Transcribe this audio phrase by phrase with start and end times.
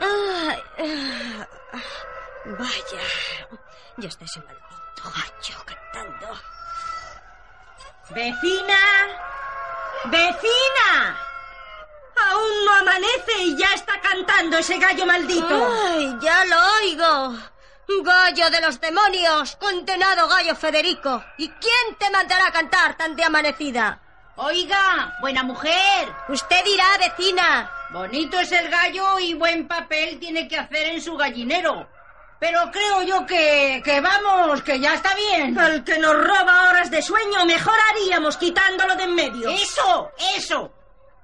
[0.00, 1.46] Ay, ah,
[2.44, 3.02] vaya,
[3.96, 4.66] ya está ese maldito
[5.04, 6.28] gallo cantando.
[8.10, 8.78] ¡Vecina!
[10.04, 11.18] ¡Vecina!
[12.28, 15.68] Aún no amanece y ya está cantando ese gallo maldito.
[15.86, 17.38] Ay, ya lo oigo.
[18.02, 21.24] Gallo de los demonios, condenado gallo Federico.
[21.38, 24.00] ¿Y quién te mandará a cantar tan de amanecida?
[24.38, 26.12] Oiga, buena mujer.
[26.28, 27.70] Usted dirá, vecina.
[27.90, 31.88] Bonito es el gallo y buen papel tiene que hacer en su gallinero.
[32.38, 35.58] Pero creo yo que, que vamos, que ya está bien.
[35.58, 39.48] El que nos roba horas de sueño, mejor haríamos quitándolo de en medio.
[39.48, 40.70] Eso, eso.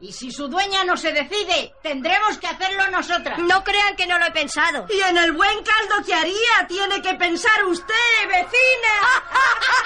[0.00, 3.38] Y si su dueña no se decide, tendremos que hacerlo nosotras.
[3.38, 4.86] No crean que no lo he pensado.
[4.88, 7.94] Y en el buen caldo que haría, tiene que pensar usted,
[8.26, 8.50] vecina.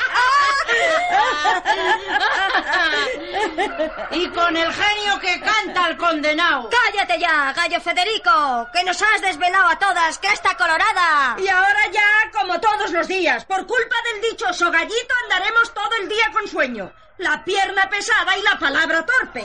[4.11, 6.71] y con el genio que canta el condenado.
[6.71, 11.37] Cállate ya, gallo Federico, que nos has desvelado a todas, que está colorada.
[11.39, 16.09] Y ahora ya, como todos los días, por culpa del dichoso gallito andaremos todo el
[16.09, 16.93] día con sueño.
[17.19, 19.45] La pierna pesada y la palabra torpe.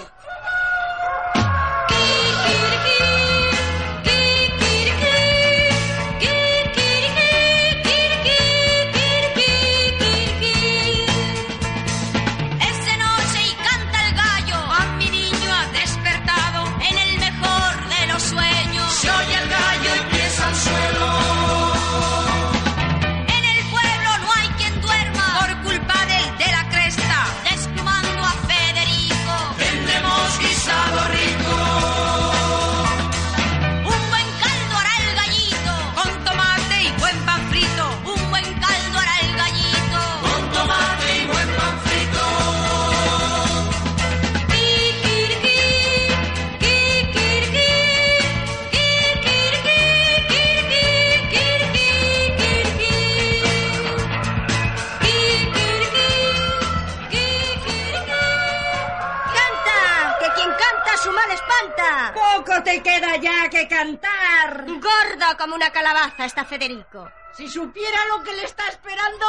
[62.62, 64.66] Poco te queda ya que cantar.
[64.68, 67.10] Gordo como una calabaza está Federico.
[67.36, 69.26] Si supiera lo que le está esperando.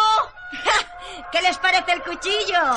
[1.32, 2.62] ¿Qué les parece el cuchillo?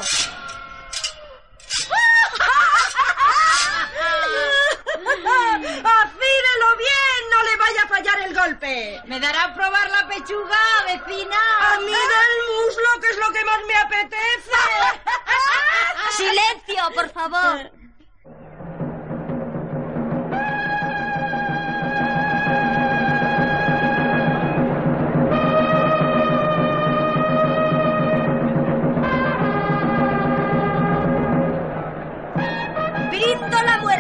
[5.84, 7.30] ¡Afírelo bien!
[7.32, 9.02] ¡No le vaya a fallar el golpe!
[9.06, 11.38] ¿Me dará a probar la pechuga, vecina?
[11.60, 14.52] A mí el muslo, que es lo que más me apetece.
[16.16, 17.75] ¡Silencio, por favor!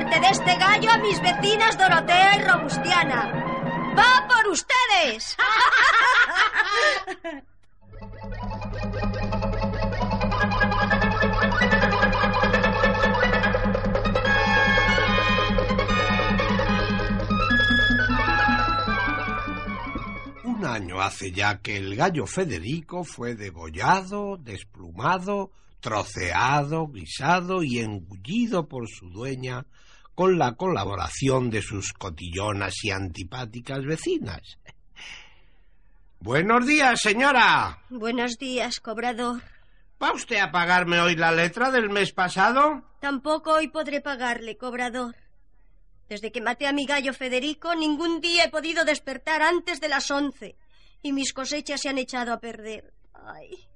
[0.09, 3.31] De este gallo a mis vecinas Dorotea y Robustiana.
[3.97, 5.35] ¡Va por ustedes!
[20.43, 28.67] Un año hace ya que el gallo Federico fue degollado, desplumado, troceado, guisado y engullido
[28.67, 29.65] por su dueña
[30.15, 34.57] con la colaboración de sus cotillonas y antipáticas vecinas.
[36.19, 37.83] Buenos días, señora.
[37.89, 39.43] Buenos días, cobrador.
[40.01, 42.81] ¿Va usted a pagarme hoy la letra del mes pasado?
[42.99, 45.15] Tampoco hoy podré pagarle, cobrador.
[46.09, 50.09] Desde que maté a mi gallo Federico, ningún día he podido despertar antes de las
[50.09, 50.55] once.
[51.01, 52.93] Y mis cosechas se han echado a perder.
[53.13, 53.67] Ay,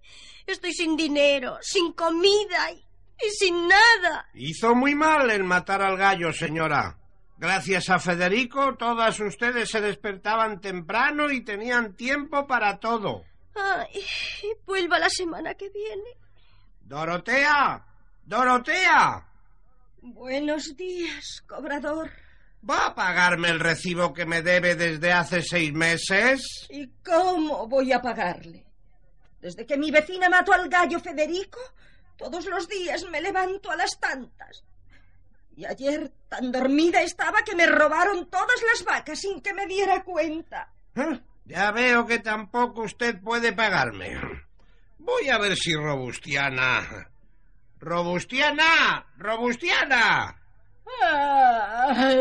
[0.48, 2.84] estoy sin dinero, sin comida y,
[3.26, 4.28] y sin nada.
[4.34, 6.98] Hizo muy mal en matar al gallo, señora.
[7.38, 13.24] Gracias a Federico, todas ustedes se despertaban temprano y tenían tiempo para todo.
[13.56, 14.04] Ay,
[14.66, 16.18] vuelva la semana que viene.
[16.82, 17.86] Dorotea,
[18.26, 19.26] Dorotea.
[20.02, 22.12] Buenos días, cobrador.
[22.68, 26.68] ¿Va a pagarme el recibo que me debe desde hace seis meses?
[26.70, 28.66] ¿Y cómo voy a pagarle?
[29.40, 31.60] Desde que mi vecina mató al gallo Federico,
[32.20, 34.64] todos los días me levanto a las tantas.
[35.56, 40.04] Y ayer tan dormida estaba que me robaron todas las vacas sin que me diera
[40.04, 40.72] cuenta.
[40.96, 41.20] ¿Eh?
[41.46, 44.20] Ya veo que tampoco usted puede pagarme.
[44.98, 47.10] Voy a ver si Robustiana.
[47.80, 50.36] Robustiana, Robustiana.
[51.02, 52.12] Ah,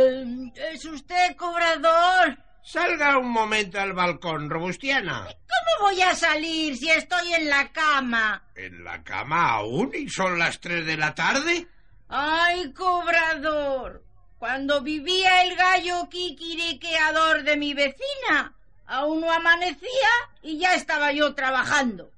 [0.55, 2.39] ¿Es usted cobrador?
[2.62, 5.27] Salga un momento al balcón, Robustiana.
[5.76, 8.43] ¿Cómo voy a salir si estoy en la cama?
[8.55, 11.67] ¿En la cama aún y son las tres de la tarde?
[12.09, 14.05] Ay, cobrador.
[14.38, 18.55] Cuando vivía el gallo kikiriqueador de mi vecina,
[18.87, 20.09] aún no amanecía
[20.43, 22.11] y ya estaba yo trabajando.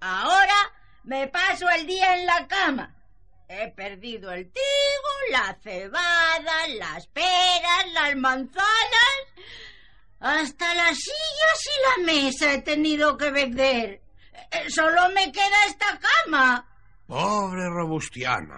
[0.00, 0.72] Ahora
[1.04, 2.96] me paso el día en la cama.
[3.48, 9.20] He perdido el trigo, la cebada, las peras, las manzanas.
[10.20, 10.98] Hasta las
[11.64, 14.02] y la mesa he tenido que vender.
[14.50, 16.66] Eh, Solo me queda esta cama.
[17.06, 18.56] Pobre Robustiana.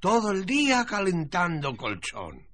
[0.00, 2.46] Todo el día calentando colchón.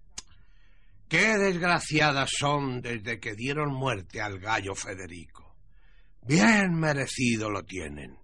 [1.08, 5.54] Qué desgraciadas son desde que dieron muerte al gallo Federico.
[6.22, 8.18] Bien merecido lo tienen.